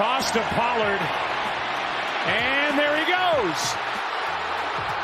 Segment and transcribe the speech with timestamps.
[0.00, 0.98] Toss to Pollard.
[2.26, 3.74] And there he goes.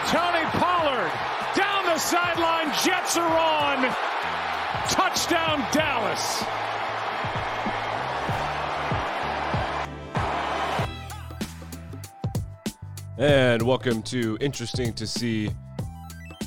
[0.09, 1.13] Tony Pollard
[1.55, 2.73] down the sideline.
[2.83, 3.95] Jets are on.
[4.89, 6.43] Touchdown, Dallas.
[13.19, 15.51] And welcome to Interesting to See,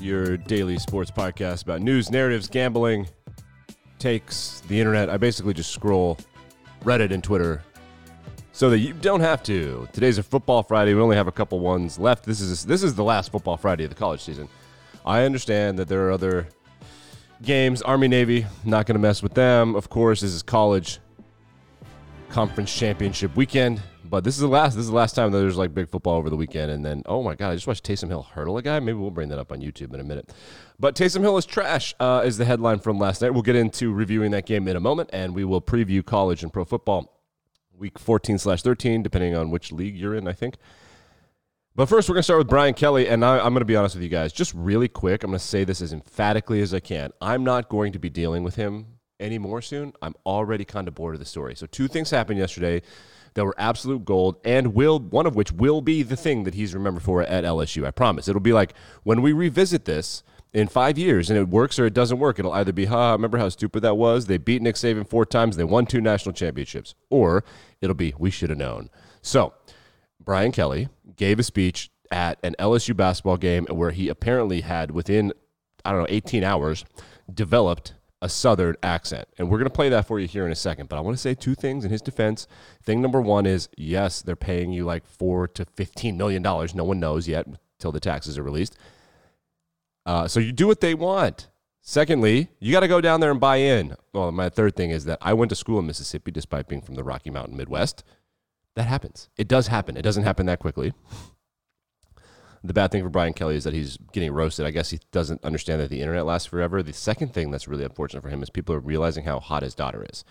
[0.02, 3.07] your daily sports podcast about news, narratives, gambling,
[3.99, 5.07] takes, the internet.
[5.11, 6.17] I basically just scroll
[6.84, 7.61] Reddit and Twitter
[8.52, 9.88] so that you don't have to.
[9.94, 10.94] Today's a football Friday.
[10.94, 12.26] We only have a couple ones left.
[12.26, 14.49] This is this is the last football Friday of the college season.
[15.05, 16.48] I understand that there are other
[17.41, 17.81] games.
[17.81, 19.76] Army Navy, not going to mess with them.
[19.76, 20.99] Of course, this is college
[22.30, 23.81] conference championship weekend.
[24.05, 24.73] But this is the last.
[24.73, 26.71] This is the last time that there's like big football over the weekend.
[26.71, 28.79] And then, oh my god, I just watched Taysom Hill hurdle a guy.
[28.79, 30.34] Maybe we'll bring that up on YouTube in a minute.
[30.79, 31.93] But Taysom Hill is trash.
[31.99, 33.32] Uh, is the headline from last night.
[33.32, 36.51] We'll get into reviewing that game in a moment, and we will preview college and
[36.51, 37.18] pro football
[37.80, 40.27] week 14 slash 13, depending on which league you're in.
[40.27, 40.55] I think.
[41.76, 43.77] But first, we're going to start with Brian Kelly, and I, I'm going to be
[43.77, 45.24] honest with you guys, just really quick.
[45.24, 47.12] I'm going to say this as emphatically as I can.
[47.22, 48.88] I'm not going to be dealing with him
[49.20, 49.94] anymore soon.
[50.02, 51.55] I'm already kind of bored of the story.
[51.55, 52.82] So two things happened yesterday
[53.34, 56.74] that were absolute gold and will one of which will be the thing that he's
[56.74, 57.85] remembered for at LSU.
[57.85, 58.27] I promise.
[58.27, 61.93] It'll be like when we revisit this in five years and it works or it
[61.93, 64.25] doesn't work, it'll either be, ha, remember how stupid that was?
[64.25, 66.95] They beat Nick Saban four times, they won two national championships.
[67.09, 67.44] Or
[67.81, 68.89] it'll be, we should have known.
[69.22, 69.53] So
[70.19, 75.33] Brian Kelly gave a speech at an LSU basketball game where he apparently had within,
[75.85, 76.85] I don't know, 18 hours,
[77.31, 79.27] developed a southern accent.
[79.38, 80.89] And we're going to play that for you here in a second.
[80.89, 82.47] But I want to say two things in his defense.
[82.83, 86.41] Thing number one is yes, they're paying you like four to $15 million.
[86.41, 88.77] No one knows yet until the taxes are released.
[90.05, 91.50] Uh, so you do what they want.
[91.81, 93.95] Secondly, you got to go down there and buy in.
[94.13, 96.95] Well, my third thing is that I went to school in Mississippi despite being from
[96.95, 98.03] the Rocky Mountain Midwest.
[98.75, 99.29] That happens.
[99.38, 99.97] It does happen.
[99.97, 100.93] It doesn't happen that quickly.
[102.63, 104.65] The bad thing for Brian Kelly is that he's getting roasted.
[104.65, 106.83] I guess he doesn't understand that the internet lasts forever.
[106.83, 109.73] The second thing that's really unfortunate for him is people are realizing how hot his
[109.73, 110.25] daughter is.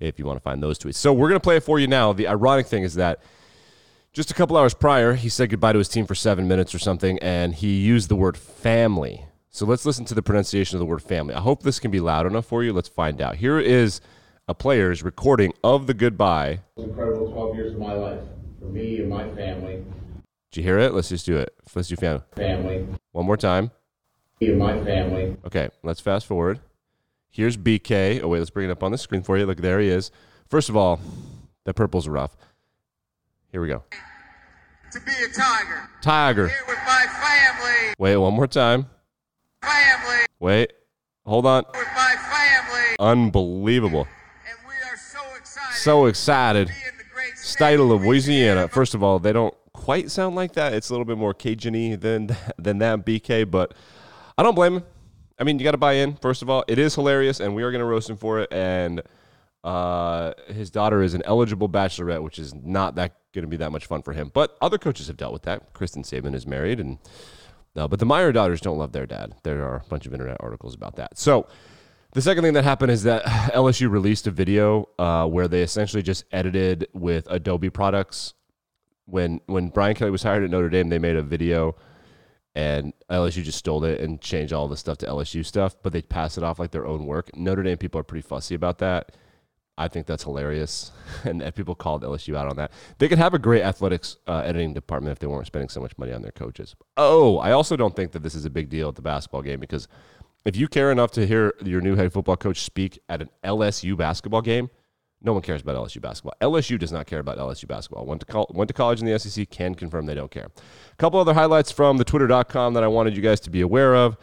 [0.00, 2.12] If you want to find those tweets, so we're gonna play it for you now.
[2.12, 3.20] The ironic thing is that
[4.16, 6.78] just a couple hours prior, he said goodbye to his team for seven minutes or
[6.78, 9.26] something, and he used the word family.
[9.50, 11.34] So let's listen to the pronunciation of the word family.
[11.34, 12.72] I hope this can be loud enough for you.
[12.72, 13.36] Let's find out.
[13.36, 14.00] Here is
[14.48, 16.60] a player's recording of the goodbye.
[16.78, 18.20] incredible 12 years of my life
[18.58, 19.84] for me and my family.
[20.50, 20.94] Did you hear it?
[20.94, 21.54] Let's just do it.
[21.74, 22.22] Let's do family.
[22.36, 22.86] Family.
[23.12, 23.70] One more time.
[24.40, 25.36] Me and my family.
[25.44, 26.60] Okay, let's fast forward.
[27.30, 28.22] Here's BK.
[28.22, 29.44] Oh, wait, let's bring it up on the screen for you.
[29.44, 30.10] Look, there he is.
[30.48, 31.00] First of all,
[31.66, 32.34] that purple's rough.
[33.52, 33.84] Here we go.
[34.92, 35.88] To be a tiger.
[36.02, 36.48] Tiger.
[36.48, 37.94] Here with my family.
[37.98, 38.86] Wait, one more time.
[39.62, 40.26] Family.
[40.38, 40.72] Wait,
[41.24, 41.64] hold on.
[41.72, 42.96] With my family.
[42.98, 44.06] Unbelievable.
[44.48, 45.76] And we are so excited.
[45.76, 46.68] So excited.
[46.68, 48.68] to be in the great State of Louisiana.
[48.68, 50.72] First of all, they don't quite sound like that.
[50.72, 53.74] It's a little bit more Cajun-y than than that BK, but
[54.36, 54.84] I don't blame him.
[55.38, 56.16] I mean, you got to buy in.
[56.16, 58.52] First of all, it is hilarious, and we are going to roast him for it.
[58.52, 59.02] And
[59.64, 63.70] uh, his daughter is an eligible bachelorette, which is not that going to be that
[63.70, 64.30] much fun for him.
[64.34, 65.72] But other coaches have dealt with that.
[65.72, 66.98] Kristen Saban is married, and
[67.76, 69.34] no, but the Meyer daughters don't love their dad.
[69.44, 71.18] There are a bunch of internet articles about that.
[71.18, 71.46] So.
[72.12, 76.02] The second thing that happened is that LSU released a video uh, where they essentially
[76.02, 78.32] just edited with Adobe products
[79.06, 81.76] when when Brian Kelly was hired at Notre Dame, they made a video
[82.54, 86.00] and LSU just stole it and changed all the stuff to LSU stuff, but they
[86.00, 87.30] pass it off like their own work.
[87.36, 89.14] Notre Dame people are pretty fussy about that.
[89.78, 90.90] I think that's hilarious,
[91.24, 92.72] and, people called LSU out on that.
[92.98, 95.96] They could have a great athletics uh, editing department if they weren't spending so much
[95.98, 96.74] money on their coaches.
[96.96, 99.60] Oh, I also don't think that this is a big deal at the basketball game
[99.60, 99.86] because
[100.44, 103.96] if you care enough to hear your new head football coach speak at an LSU
[103.96, 104.70] basketball game,
[105.22, 106.34] no one cares about LSU basketball.
[106.40, 108.06] LSU does not care about LSU basketball.
[108.06, 110.48] Went to, col- went to college in the SEC, can confirm they don't care.
[110.92, 113.96] A couple other highlights from the twitter.com that I wanted you guys to be aware
[113.96, 114.16] of.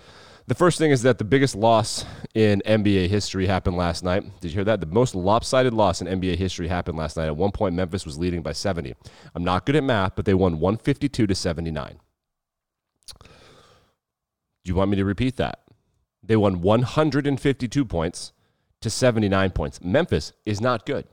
[0.45, 4.23] The first thing is that the biggest loss in NBA history happened last night.
[4.41, 4.81] Did you hear that?
[4.81, 7.27] The most lopsided loss in NBA history happened last night.
[7.27, 8.93] At one point, Memphis was leading by 70.
[9.35, 11.99] I'm not good at math, but they won 152 to 79.
[13.17, 15.59] Do you want me to repeat that?
[16.21, 18.33] They won 152 points
[18.81, 19.81] to 79 points.
[19.81, 21.05] Memphis is not good.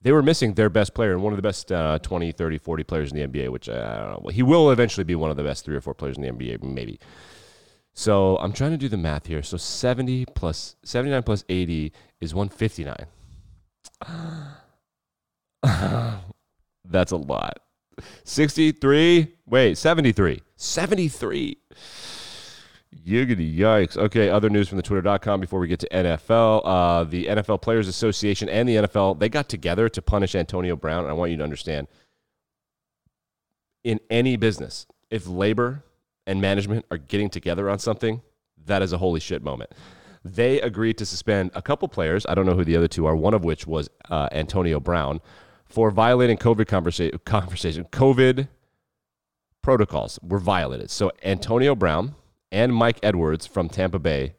[0.00, 2.84] They were missing their best player and one of the best uh, 20, 30, 40
[2.84, 4.30] players in the NBA, which uh, I don't know.
[4.30, 6.62] He will eventually be one of the best three or four players in the NBA,
[6.62, 6.98] maybe.
[7.98, 9.42] So I'm trying to do the math here.
[9.42, 13.06] So 70 plus 79 plus 80 is 159.
[16.84, 17.58] That's a lot.
[18.22, 19.34] 63.
[19.48, 20.40] Wait, 73.
[20.54, 21.58] 73.
[23.04, 23.96] Yiggity yikes.
[23.96, 26.62] Okay, other news from the twitter.com before we get to NFL.
[26.64, 31.00] Uh, the NFL Players Association and the NFL, they got together to punish Antonio Brown.
[31.00, 31.88] And I want you to understand
[33.82, 35.82] in any business, if labor
[36.28, 38.20] and management are getting together on something,
[38.66, 39.72] that is a holy shit moment.
[40.24, 42.26] They agreed to suspend a couple players.
[42.28, 45.20] I don't know who the other two are, one of which was uh, Antonio Brown
[45.64, 47.84] for violating COVID conversa- conversation.
[47.84, 48.48] COVID
[49.62, 50.90] protocols were violated.
[50.90, 52.14] So Antonio Brown
[52.52, 54.34] and Mike Edwards from Tampa Bay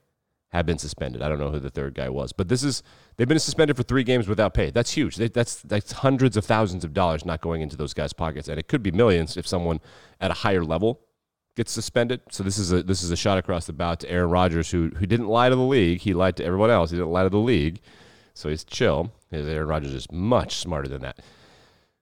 [0.49, 1.21] have been suspended.
[1.21, 2.83] I don't know who the third guy was, but this is
[3.17, 4.71] they've been suspended for three games without pay.
[4.71, 5.15] That's huge.
[5.15, 8.59] They, that's that's hundreds of thousands of dollars not going into those guys' pockets, and
[8.59, 9.79] it could be millions if someone
[10.19, 11.01] at a higher level
[11.55, 12.21] gets suspended.
[12.31, 14.89] So this is a this is a shot across the bow to Aaron Rodgers, who
[14.89, 16.01] who didn't lie to the league.
[16.01, 16.91] He lied to everyone else.
[16.91, 17.81] He didn't lie to the league.
[18.33, 19.11] So he's chill.
[19.31, 21.17] Aaron Rodgers is much smarter than that.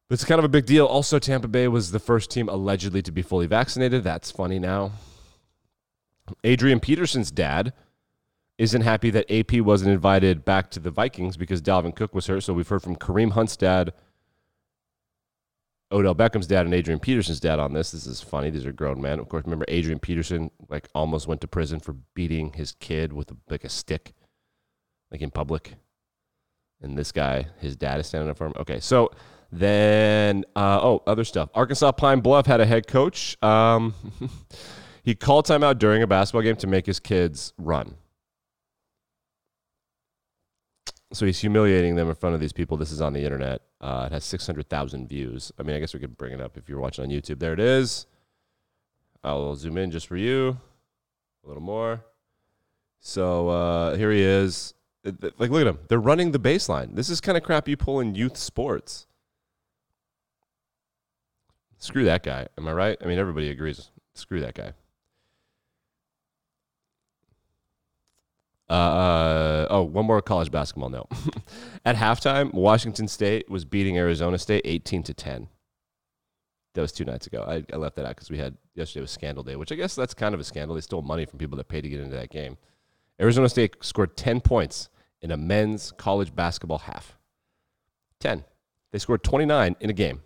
[0.08, 0.86] But it's kind of a big deal.
[0.86, 4.04] Also, Tampa Bay was the first team allegedly to be fully vaccinated.
[4.04, 4.92] That's funny now.
[6.44, 7.74] Adrian Peterson's dad
[8.58, 12.44] isn't happy that AP wasn't invited back to the Vikings because Dalvin Cook was hurt.
[12.44, 13.94] So we've heard from Kareem Hunt's dad,
[15.92, 17.92] Odell Beckham's dad, and Adrian Peterson's dad on this.
[17.92, 18.50] This is funny.
[18.50, 19.20] These are grown men.
[19.20, 23.32] Of course, remember Adrian Peterson like almost went to prison for beating his kid with
[23.32, 24.14] a, like a stick,
[25.12, 25.76] like in public.
[26.82, 28.54] And this guy, his dad is standing up for him.
[28.58, 29.12] Okay, so
[29.52, 31.50] then uh, oh, other stuff.
[31.54, 33.42] Arkansas Pine Bluff had a head coach.
[33.42, 33.94] Um,
[35.04, 37.96] he called timeout during a basketball game to make his kids run.
[41.14, 42.76] So he's humiliating them in front of these people.
[42.76, 43.62] This is on the internet.
[43.80, 45.52] Uh, it has 600,000 views.
[45.58, 47.40] I mean, I guess we could bring it up if you're watching on YouTube.
[47.40, 48.06] There it is.
[49.24, 50.58] I'll zoom in just for you.
[51.44, 52.04] A little more.
[53.00, 54.74] So uh, here he is.
[55.06, 55.80] Like, look at him.
[55.88, 56.96] They're running the baseline.
[56.96, 59.08] This is kind of crap you pull in youth sports.
[61.78, 62.48] Screw that guy.
[62.58, 62.98] Am I right?
[63.02, 63.92] I mean, everybody agrees.
[64.14, 64.74] Screw that guy.
[68.70, 71.08] Uh, uh, oh, one more college basketball note.
[71.86, 75.48] At halftime, Washington State was beating Arizona State 18 to 10.
[76.74, 77.44] That was two nights ago.
[77.48, 79.96] I, I left that out because we had yesterday was scandal day, which I guess
[79.96, 80.76] that's kind of a scandal.
[80.76, 82.58] They stole money from people that paid to get into that game.
[83.20, 84.90] Arizona State scored 10 points
[85.22, 87.18] in a men's college basketball half.
[88.20, 88.44] 10.
[88.92, 90.22] They scored 29 in a game.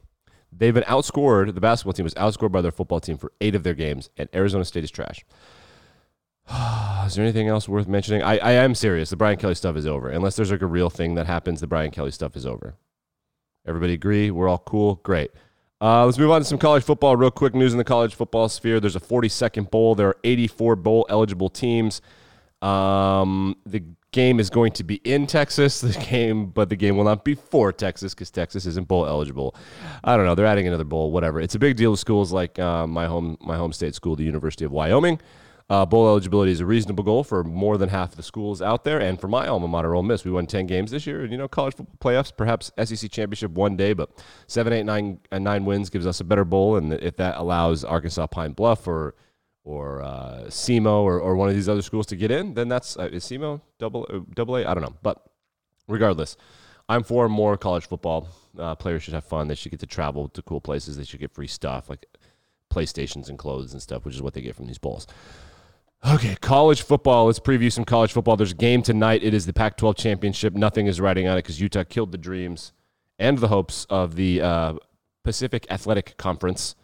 [0.51, 1.53] They've been outscored.
[1.53, 4.27] The basketball team was outscored by their football team for eight of their games, and
[4.33, 5.23] Arizona State is trash.
[7.05, 8.23] is there anything else worth mentioning?
[8.23, 9.09] I, I am serious.
[9.09, 10.09] The Brian Kelly stuff is over.
[10.09, 12.75] Unless there's like a real thing that happens, the Brian Kelly stuff is over.
[13.65, 14.31] Everybody agree?
[14.31, 14.95] We're all cool?
[15.03, 15.31] Great.
[15.79, 17.15] Uh, let's move on to some college football.
[17.15, 18.79] Real quick news in the college football sphere.
[18.79, 19.95] There's a 42nd bowl.
[19.95, 22.01] There are 84 bowl eligible teams.
[22.61, 25.81] Um, the game is going to be in Texas.
[25.91, 29.55] The game, but the game will not be for Texas because Texas isn't bowl eligible.
[30.03, 30.35] I don't know.
[30.35, 31.11] They're adding another bowl.
[31.11, 31.41] Whatever.
[31.41, 34.23] It's a big deal to schools like uh, my home my home state school, the
[34.23, 35.19] University of Wyoming.
[35.71, 38.99] Uh, bowl eligibility is a reasonable goal for more than half the schools out there,
[38.99, 41.21] and for my alma mater, Ole Miss, we won ten games this year.
[41.21, 44.09] And you know, college football playoffs, perhaps SEC championship one day, but
[44.47, 47.85] seven, eight, nine, and nine wins gives us a better bowl, and if that allows
[47.85, 49.15] Arkansas Pine Bluff or
[49.63, 52.97] or uh, SEMO or, or one of these other schools to get in, then that's
[52.97, 54.65] uh, is SEMO double double A.
[54.65, 55.25] I don't know, but
[55.87, 56.35] regardless,
[56.89, 58.27] I'm for more college football.
[58.59, 59.47] Uh, players should have fun.
[59.47, 60.97] They should get to travel to cool places.
[60.97, 62.07] They should get free stuff like
[62.69, 65.07] PlayStations and clothes and stuff, which is what they get from these bowls.
[66.03, 67.27] Okay, college football.
[67.27, 68.35] Let's preview some college football.
[68.35, 69.23] There's a game tonight.
[69.23, 70.53] It is the Pac 12 championship.
[70.55, 72.73] Nothing is riding on it because Utah killed the dreams
[73.19, 74.73] and the hopes of the uh,
[75.23, 76.75] Pacific Athletic Conference.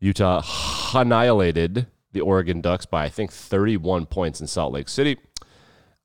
[0.00, 0.42] Utah
[0.94, 5.16] annihilated the Oregon Ducks by, I think, 31 points in Salt Lake City.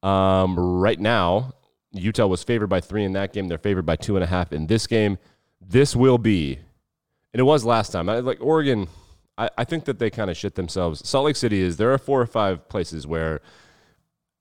[0.03, 1.53] Um, right now,
[1.91, 3.47] Utah was favored by three in that game.
[3.47, 5.17] They're favored by two and a half in this game.
[5.59, 6.59] This will be,
[7.33, 8.07] and it was last time.
[8.07, 8.87] I, like Oregon,
[9.39, 11.07] I, I think that they kind of shit themselves.
[11.07, 13.41] Salt Lake City is there are four or five places where,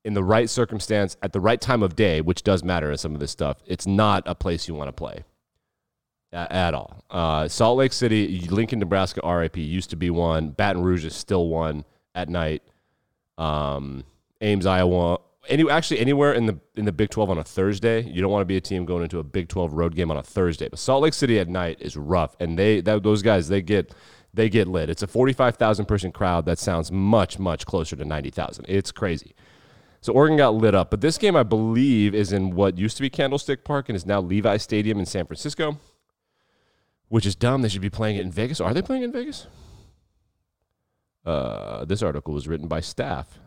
[0.04, 3.14] in the right circumstance, at the right time of day, which does matter in some
[3.14, 5.24] of this stuff, it's not a place you want to play
[6.32, 7.04] at all.
[7.08, 10.50] Uh, Salt Lake City, Lincoln, Nebraska, RIP used to be one.
[10.50, 12.62] Baton Rouge is still one at night.
[13.38, 14.04] Um,
[14.40, 15.20] Ames, Iowa.
[15.48, 18.42] Any actually anywhere in the in the Big 12 on a Thursday, you don't want
[18.42, 20.68] to be a team going into a Big 12 road game on a Thursday.
[20.68, 23.94] But Salt Lake City at night is rough, and they that, those guys they get
[24.34, 24.90] they get lit.
[24.90, 28.66] It's a 45,000 person crowd that sounds much much closer to 90,000.
[28.68, 29.34] It's crazy.
[30.00, 33.02] So Oregon got lit up, but this game I believe is in what used to
[33.02, 35.78] be Candlestick Park and is now Levi Stadium in San Francisco
[37.08, 37.62] which is dumb.
[37.62, 38.60] They should be playing it in Vegas.
[38.60, 39.46] Are they playing in Vegas?
[41.24, 43.38] Uh, this article was written by staff.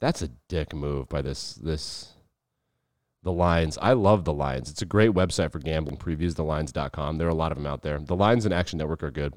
[0.00, 2.12] That's a dick move by this this
[3.24, 3.76] the Lines.
[3.82, 4.70] I love the Lines.
[4.70, 7.18] It's a great website for gambling previews, thelines.com.
[7.18, 7.98] There are a lot of them out there.
[7.98, 9.34] The Lines and Action Network are good.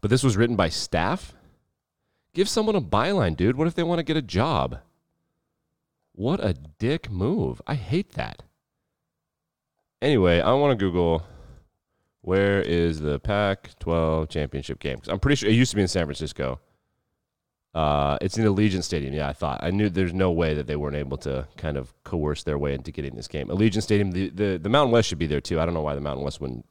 [0.00, 1.34] But this was written by staff.
[2.34, 3.56] Give someone a byline, dude.
[3.56, 4.80] What if they want to get a job?
[6.12, 7.62] What a dick move.
[7.66, 8.42] I hate that.
[10.02, 11.22] Anyway, I want to Google
[12.22, 14.98] where is the Pac 12 championship game?
[14.98, 16.58] 'Cause I'm pretty sure it used to be in San Francisco.
[17.74, 19.12] Uh, it's in Allegiant Stadium.
[19.12, 19.60] Yeah, I thought.
[19.62, 22.74] I knew there's no way that they weren't able to kind of coerce their way
[22.74, 23.48] into getting this game.
[23.48, 25.60] Allegiant Stadium, the, the, the Mountain West should be there too.
[25.60, 26.64] I don't know why the Mountain West wouldn't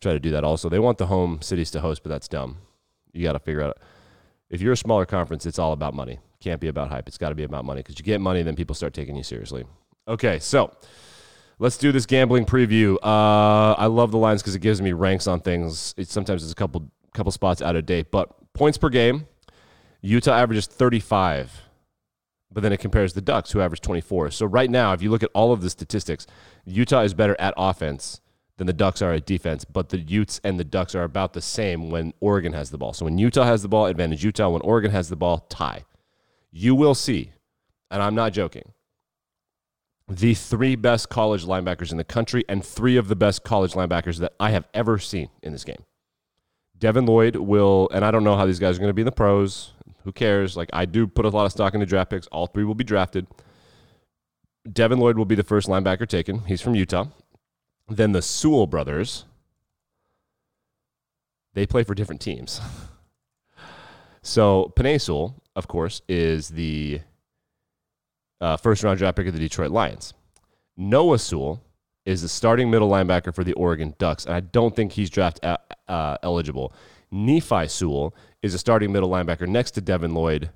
[0.00, 0.68] try to do that also.
[0.68, 2.58] They want the home cities to host, but that's dumb.
[3.12, 3.78] You got to figure out.
[4.50, 6.18] If you're a smaller conference, it's all about money.
[6.40, 7.08] Can't be about hype.
[7.08, 9.22] It's got to be about money because you get money, then people start taking you
[9.22, 9.64] seriously.
[10.06, 10.74] Okay, so
[11.58, 12.96] let's do this gambling preview.
[13.02, 15.94] Uh, I love the lines because it gives me ranks on things.
[15.96, 19.26] It sometimes it's a couple couple spots out of date, but points per game.
[20.04, 21.62] Utah averages 35,
[22.52, 24.32] but then it compares the Ducks, who average 24.
[24.32, 26.26] So right now, if you look at all of the statistics,
[26.66, 28.20] Utah is better at offense
[28.58, 31.40] than the Ducks are at defense, but the Utes and the Ducks are about the
[31.40, 32.92] same when Oregon has the ball.
[32.92, 34.50] So when Utah has the ball, advantage Utah.
[34.50, 35.84] When Oregon has the ball, tie.
[36.52, 37.32] You will see,
[37.90, 38.72] and I'm not joking,
[40.06, 44.18] the three best college linebackers in the country and three of the best college linebackers
[44.18, 45.82] that I have ever seen in this game.
[46.76, 49.06] Devin Lloyd will, and I don't know how these guys are going to be in
[49.06, 49.73] the pros.
[50.04, 50.56] Who cares?
[50.56, 52.26] Like, I do put a lot of stock into draft picks.
[52.28, 53.26] All three will be drafted.
[54.70, 56.40] Devin Lloyd will be the first linebacker taken.
[56.40, 57.06] He's from Utah.
[57.88, 59.24] Then the Sewell brothers,
[61.54, 62.60] they play for different teams.
[64.22, 67.00] so Penei Sewell, of course, is the
[68.40, 70.14] uh, first round draft pick of the Detroit Lions.
[70.76, 71.62] Noah Sewell
[72.04, 75.40] is the starting middle linebacker for the Oregon Ducks, and I don't think he's draft
[75.42, 75.56] uh,
[75.88, 76.74] uh, eligible.
[77.10, 80.50] Nephi Sewell is a starting middle linebacker next to Devin Lloyd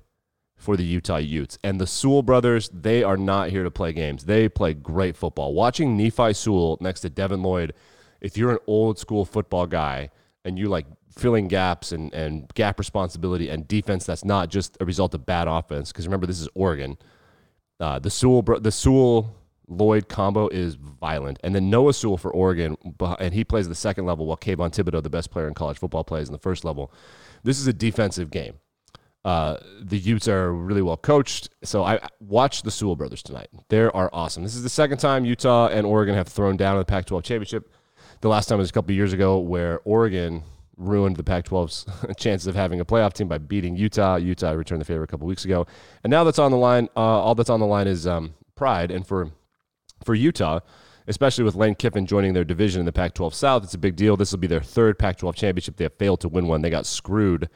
[0.55, 1.57] for the Utah Utes.
[1.63, 4.25] And the Sewell brothers, they are not here to play games.
[4.25, 5.55] They play great football.
[5.55, 7.73] Watching Nephi Sewell next to Devin Lloyd,
[8.21, 10.11] if you're an old school football guy
[10.45, 10.85] and you like
[11.17, 15.47] filling gaps and, and gap responsibility and defense that's not just a result of bad
[15.47, 16.95] offense, because remember, this is Oregon.
[17.79, 19.35] Uh, the Sewell, the Sewell
[19.69, 21.39] Lloyd combo is violent.
[21.43, 22.75] And then Noah Sewell for Oregon,
[23.19, 26.03] and he plays the second level while Kayvon Thibodeaux, the best player in college football,
[26.03, 26.91] plays in the first level.
[27.43, 28.55] This is a defensive game.
[29.23, 31.49] Uh, the Utes are really well coached.
[31.63, 33.49] So I watched the Sewell brothers tonight.
[33.69, 34.43] They are awesome.
[34.43, 37.23] This is the second time Utah and Oregon have thrown down in the Pac 12
[37.23, 37.71] championship.
[38.21, 40.43] The last time was a couple years ago where Oregon
[40.77, 41.85] ruined the Pac 12's
[42.17, 44.15] chances of having a playoff team by beating Utah.
[44.15, 45.67] Utah returned the favor a couple weeks ago.
[46.03, 48.89] And now that's on the line, uh, all that's on the line is um, pride.
[48.89, 49.31] And for,
[50.03, 50.59] for Utah,
[51.07, 53.95] especially with Lane Kiffin joining their division in the Pac 12 South, it's a big
[53.95, 54.15] deal.
[54.15, 55.77] This will be their third Pac 12 championship.
[55.77, 56.61] They have failed to win one.
[56.61, 57.49] They got screwed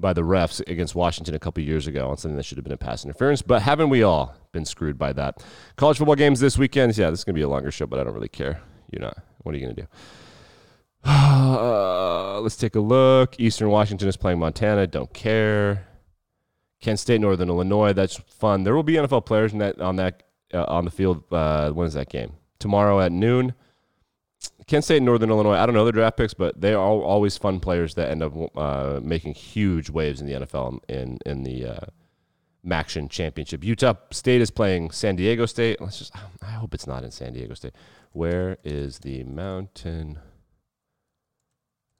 [0.00, 2.72] by the refs against Washington a couple years ago on something that should have been
[2.72, 3.42] a pass interference.
[3.42, 5.44] But haven't we all been screwed by that?
[5.76, 6.96] College football games this weekend.
[6.96, 8.60] Yeah, this is going to be a longer show, but I don't really care.
[8.90, 9.18] You're not.
[9.42, 9.88] What are you going to do?
[11.50, 13.38] Uh, let's take a look.
[13.38, 14.86] Eastern Washington is playing Montana.
[14.86, 15.86] Don't care.
[16.80, 17.92] Kent State, Northern Illinois.
[17.92, 18.64] That's fun.
[18.64, 20.22] There will be NFL players in that on that
[20.54, 21.24] uh, on the field.
[21.32, 22.32] Uh, when is that game?
[22.58, 23.54] Tomorrow at noon.
[24.66, 25.56] Kent State Northern Illinois.
[25.56, 28.32] I don't know their draft picks, but they are always fun players that end up
[28.56, 31.86] uh, making huge waves in the NFL in in the uh,
[32.64, 33.64] Maction Championship.
[33.64, 35.80] Utah State is playing San Diego State.
[35.80, 36.14] Let's just.
[36.42, 37.74] I hope it's not in San Diego State.
[38.12, 40.18] Where is the Mountain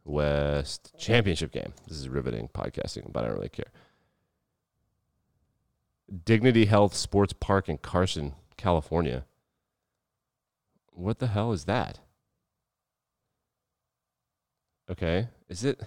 [0.04, 1.72] West Championship game?
[1.88, 3.70] This is riveting podcasting, but I don't really care.
[6.24, 9.24] Dignity Health Sports Park in Carson, California.
[10.92, 12.00] What the hell is that?
[14.90, 15.28] Okay.
[15.48, 15.80] Is it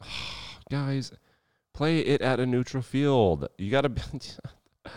[0.70, 1.12] guys,
[1.74, 3.48] play it at a neutral field.
[3.58, 3.92] You got to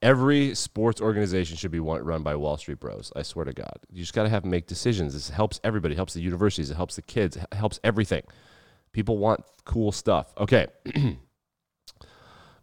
[0.00, 3.12] Every sports organization should be run by Wall Street bros.
[3.16, 3.78] I swear to God.
[3.90, 5.12] You just got to have them make decisions.
[5.12, 5.96] This helps everybody.
[5.96, 6.70] Helps the universities.
[6.70, 7.36] It helps the kids.
[7.36, 8.22] It helps everything.
[8.92, 10.32] People want cool stuff.
[10.38, 10.68] Okay.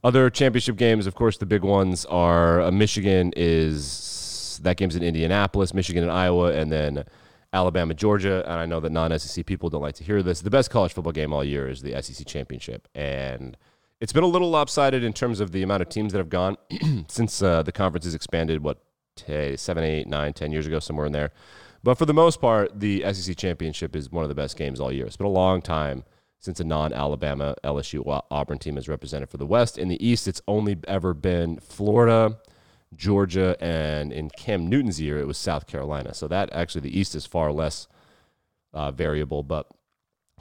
[0.05, 5.01] Other championship games, of course, the big ones are uh, Michigan is that game's in
[5.01, 7.05] Indianapolis, Michigan and Iowa, and then
[7.53, 8.43] Alabama, Georgia.
[8.45, 10.41] And I know that non-SEC people don't like to hear this.
[10.41, 13.57] The best college football game all year is the SEC championship, and
[13.99, 16.55] it's been a little lopsided in terms of the amount of teams that have gone
[17.07, 18.61] since uh, the conference has expanded.
[18.61, 18.77] What
[19.15, 21.31] t- seven, eight, nine, ten years ago, somewhere in there.
[21.81, 24.91] But for the most part, the SEC championship is one of the best games all
[24.91, 25.07] year.
[25.07, 26.03] It's been a long time
[26.45, 29.77] since a non-Alabama, LSU, Auburn team is represented for the West.
[29.77, 32.37] In the East, it's only ever been Florida,
[32.95, 36.13] Georgia, and in Cam Newton's year, it was South Carolina.
[36.13, 37.87] So that actually, the East is far less
[38.73, 39.41] uh, variable.
[39.41, 39.67] But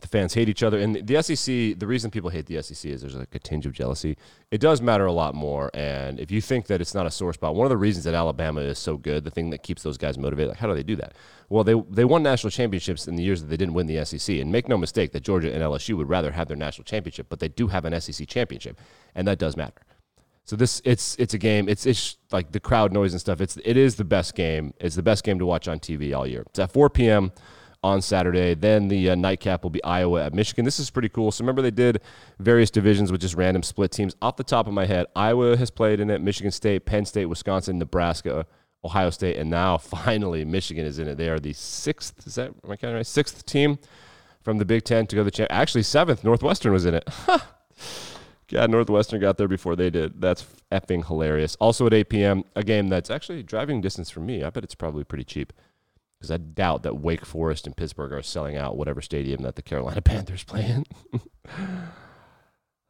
[0.01, 1.79] The fans hate each other, and the SEC.
[1.79, 4.19] The reason people hate the SEC is there's like a tinge of jealousy.
[4.51, 7.33] It does matter a lot more, and if you think that it's not a sore
[7.33, 9.97] spot, one of the reasons that Alabama is so good, the thing that keeps those
[9.97, 11.15] guys motivated, like how do they do that?
[11.49, 14.37] Well, they they won national championships in the years that they didn't win the SEC,
[14.37, 17.39] and make no mistake that Georgia and LSU would rather have their national championship, but
[17.39, 18.79] they do have an SEC championship,
[19.15, 19.83] and that does matter.
[20.45, 21.69] So this it's it's a game.
[21.69, 23.41] It's it's like the crowd noise and stuff.
[23.41, 24.75] It's it is the best game.
[24.79, 26.45] It's the best game to watch on TV all year.
[26.51, 27.33] It's at 4 p.m.
[27.85, 28.55] on Saturday.
[28.55, 30.64] Then the uh, nightcap will be Iowa at Michigan.
[30.64, 31.31] This is pretty cool.
[31.31, 32.00] So remember they did
[32.38, 34.17] various divisions with just random split teams.
[34.23, 36.23] Off the top of my head, Iowa has played in it.
[36.23, 38.47] Michigan State, Penn State, Wisconsin, Nebraska,
[38.85, 41.19] Ohio State, and now finally Michigan is in it.
[41.19, 42.26] They are the sixth.
[42.26, 43.07] Is that am I counting right?
[43.07, 43.79] Sixth team
[44.43, 45.49] from the Big Ten to go to the champ.
[45.53, 46.25] Actually, seventh.
[46.25, 47.09] Northwestern was in it.
[48.49, 50.23] God, Northwestern got there before they did.
[50.23, 51.55] That's effing hilarious.
[51.57, 54.43] Also at 8 p.m., a game that's actually driving distance from me.
[54.43, 55.53] I bet it's probably pretty cheap
[56.25, 59.62] because I doubt that Wake Forest and Pittsburgh are selling out whatever stadium that the
[59.62, 60.87] Carolina Panthers play in.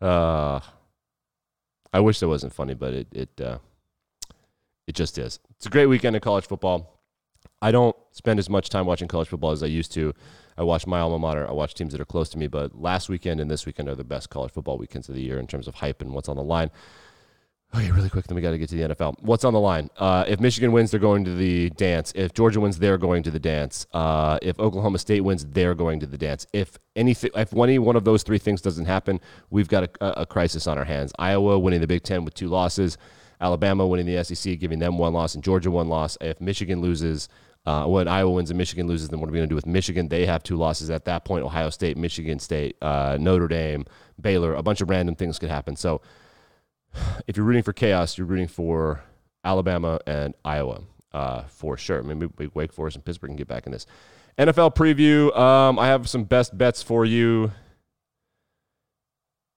[0.06, 0.60] uh,
[1.92, 3.58] I wish that wasn't funny, but it it uh,
[4.86, 5.40] it just is.
[5.56, 7.00] It's a great weekend in college football.
[7.60, 10.12] I don't spend as much time watching college football as I used to.
[10.56, 11.48] I watch my alma mater.
[11.48, 12.46] I watch teams that are close to me.
[12.46, 15.40] But last weekend and this weekend are the best college football weekends of the year
[15.40, 16.70] in terms of hype and what's on the line.
[17.76, 19.16] Okay, really quick, then we got to get to the NFL.
[19.20, 19.90] What's on the line?
[19.96, 22.12] Uh, if Michigan wins, they're going to the dance.
[22.14, 23.84] If Georgia wins, they're going to the dance.
[23.92, 26.46] Uh, if Oklahoma State wins, they're going to the dance.
[26.52, 30.26] If anything, if any one of those three things doesn't happen, we've got a, a
[30.26, 31.12] crisis on our hands.
[31.18, 32.96] Iowa winning the Big Ten with two losses,
[33.40, 36.16] Alabama winning the SEC, giving them one loss, and Georgia one loss.
[36.20, 37.28] If Michigan loses,
[37.66, 39.66] uh, when Iowa wins and Michigan loses, then what are we going to do with
[39.66, 40.08] Michigan?
[40.08, 41.44] They have two losses at that point.
[41.44, 43.84] Ohio State, Michigan State, uh, Notre Dame,
[44.20, 44.54] Baylor.
[44.54, 45.74] A bunch of random things could happen.
[45.74, 46.02] So
[47.26, 49.02] if you're rooting for chaos, you're rooting for
[49.44, 50.82] Alabama and Iowa
[51.12, 52.02] uh, for sure.
[52.02, 53.86] Maybe Wake Forest and Pittsburgh can get back in this.
[54.38, 55.36] NFL preview.
[55.36, 57.52] Um, I have some best bets for you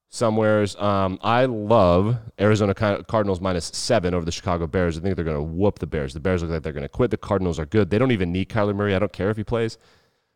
[0.10, 0.76] somewheres.
[0.78, 4.98] Um, I love Arizona Cardinals minus seven over the Chicago Bears.
[4.98, 6.14] I think they're going to whoop the Bears.
[6.14, 7.12] The Bears look like they're going to quit.
[7.12, 7.90] The Cardinals are good.
[7.90, 8.96] They don't even need Kyler Murray.
[8.96, 9.78] I don't care if he plays.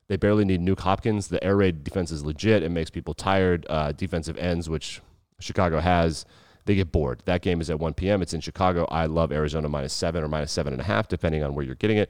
[0.07, 1.29] They barely need Nuk Hopkins.
[1.29, 2.63] The air raid defense is legit.
[2.63, 3.65] It makes people tired.
[3.69, 5.01] Uh, defensive ends, which
[5.39, 6.25] Chicago has,
[6.65, 7.21] they get bored.
[7.25, 8.21] That game is at 1 p.m.
[8.21, 8.85] It's in Chicago.
[8.89, 11.75] I love Arizona minus seven or minus seven and a half, depending on where you're
[11.75, 12.09] getting it.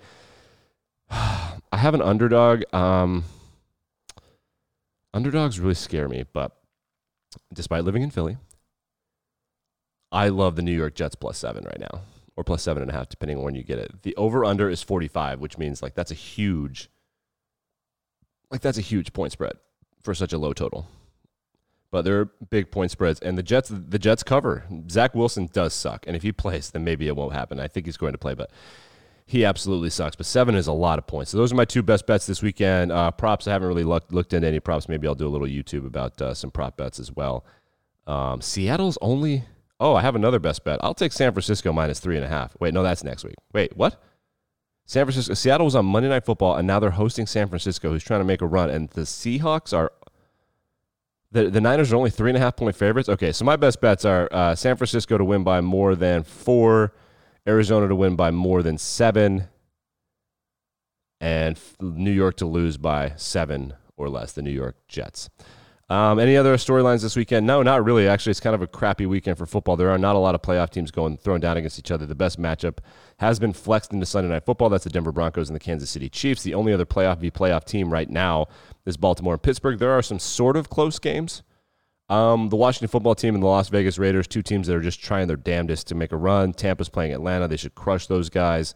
[1.10, 2.64] I have an underdog.
[2.74, 3.24] Um,
[5.14, 6.58] underdogs really scare me, but
[7.54, 8.38] despite living in Philly,
[10.12, 12.02] I love the New York Jets plus seven right now,
[12.36, 14.04] or plus seven and a half, depending on when you get it.
[14.04, 16.90] The over under is 45, which means like that's a huge,
[18.50, 19.54] like that's a huge point spread
[20.04, 20.88] for such a low total.
[21.92, 24.64] But they're big point spreads, and the Jets, the Jets cover.
[24.90, 27.60] Zach Wilson does suck, and if he plays, then maybe it won't happen.
[27.60, 28.50] I think he's going to play, but
[29.26, 30.16] he absolutely sucks.
[30.16, 31.32] But seven is a lot of points.
[31.32, 32.94] So those are my two best bets this weekend.
[32.94, 34.88] Uh, props, I haven't really looked, looked into any props.
[34.88, 37.46] Maybe I'll do a little YouTube about uh, some prop bets as well.
[38.08, 39.44] Um, Seattle's only.
[39.80, 40.80] Oh, I have another best bet.
[40.82, 42.56] I'll take San Francisco minus three and a half.
[42.60, 43.36] Wait, no, that's next week.
[43.54, 44.02] Wait, what?
[44.86, 48.04] San Francisco, Seattle was on Monday Night Football, and now they're hosting San Francisco, who's
[48.04, 48.70] trying to make a run.
[48.70, 49.92] And the Seahawks are
[51.32, 53.10] the, the Niners are only three and a half point favorites.
[53.10, 56.94] Okay, so my best bets are uh, San Francisco to win by more than four,
[57.48, 59.48] Arizona to win by more than seven,
[61.20, 65.30] and New York to lose by seven or less, the New York Jets.
[65.92, 67.46] Um, any other storylines this weekend?
[67.46, 68.08] No, not really.
[68.08, 69.76] Actually, it's kind of a crappy weekend for football.
[69.76, 72.06] There are not a lot of playoff teams going throwing down against each other.
[72.06, 72.78] The best matchup
[73.18, 74.70] has been flexed into Sunday Night Football.
[74.70, 76.44] That's the Denver Broncos and the Kansas City Chiefs.
[76.44, 78.48] The only other playoff v playoff team right now
[78.86, 79.80] is Baltimore and Pittsburgh.
[79.80, 81.44] There are some sort of close games.
[82.10, 85.02] Um, the Washington football team and the Las Vegas Raiders, two teams that are just
[85.02, 86.52] trying their damnedest to make a run.
[86.52, 87.48] Tampa's playing Atlanta.
[87.48, 88.76] They should crush those guys.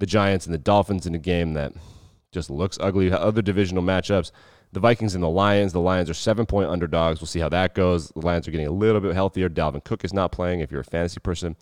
[0.00, 1.72] The Giants and the Dolphins in a game that
[2.30, 3.10] just looks ugly.
[3.10, 4.32] Other divisional matchups.
[4.72, 5.72] The Vikings and the Lions.
[5.72, 7.20] The Lions are seven point underdogs.
[7.20, 8.08] We'll see how that goes.
[8.08, 9.48] The Lions are getting a little bit healthier.
[9.48, 11.56] Dalvin Cook is not playing if you're a fantasy person.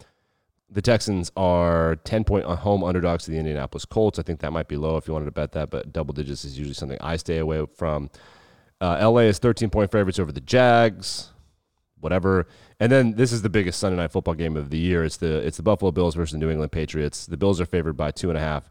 [0.72, 4.18] The Texans are 10 point home underdogs to the Indianapolis Colts.
[4.18, 6.44] I think that might be low if you wanted to bet that, but double digits
[6.44, 8.10] is usually something I stay away from.
[8.80, 11.30] Uh, LA is 13 point favorites over the Jags.
[12.00, 12.48] Whatever.
[12.80, 15.04] And then this is the biggest Sunday night football game of the year.
[15.04, 17.26] It's the it's the Buffalo Bills versus the New England Patriots.
[17.26, 18.68] The Bills are favored by two and a half.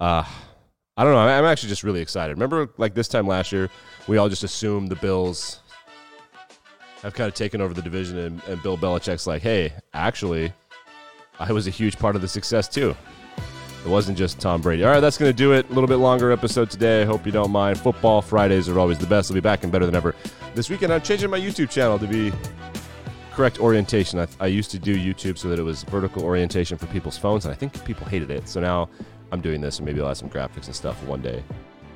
[0.00, 0.24] Uh,
[0.96, 1.18] I don't know.
[1.18, 2.32] I'm actually just really excited.
[2.34, 3.68] Remember, like this time last year,
[4.06, 5.60] we all just assumed the Bills
[7.02, 10.52] have kind of taken over the division, and, and Bill Belichick's like, hey, actually,
[11.38, 12.94] I was a huge part of the success too.
[13.84, 14.82] It wasn't just Tom Brady.
[14.82, 15.68] All right, that's going to do it.
[15.68, 17.02] A little bit longer episode today.
[17.02, 17.78] I hope you don't mind.
[17.78, 19.30] Football Fridays are always the best.
[19.30, 20.14] I'll be back and better than ever.
[20.54, 22.32] This weekend, I'm changing my YouTube channel to be
[23.32, 24.18] correct orientation.
[24.20, 27.44] I, I used to do YouTube so that it was vertical orientation for people's phones,
[27.44, 28.48] and I think people hated it.
[28.48, 28.88] So now
[29.32, 31.42] I'm doing this, and maybe I'll add some graphics and stuff one day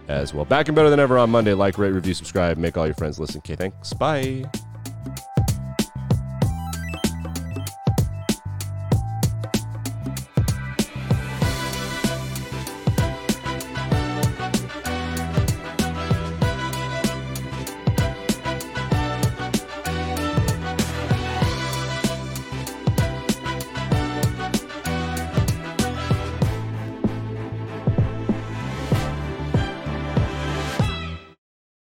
[0.08, 0.44] as well.
[0.44, 1.54] Back and better than ever on Monday.
[1.54, 3.38] Like, rate, review, subscribe, make all your friends listen.
[3.38, 3.94] Okay, thanks.
[3.94, 4.50] Bye.